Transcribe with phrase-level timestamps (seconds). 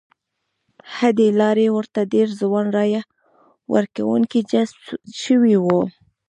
[0.95, 3.01] ه دې لارې ورته ډېر ځوان رایه
[3.73, 4.79] ورکوونکي جذب
[5.23, 5.81] شوي وو.